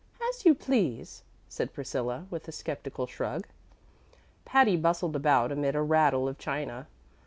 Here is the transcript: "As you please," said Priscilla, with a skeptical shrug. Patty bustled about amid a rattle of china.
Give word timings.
"As 0.31 0.45
you 0.47 0.55
please," 0.55 1.21
said 1.47 1.73
Priscilla, 1.73 2.25
with 2.31 2.47
a 2.47 2.51
skeptical 2.51 3.05
shrug. 3.05 3.45
Patty 4.45 4.75
bustled 4.75 5.15
about 5.15 5.51
amid 5.51 5.75
a 5.75 5.81
rattle 5.83 6.27
of 6.27 6.39
china. 6.39 6.87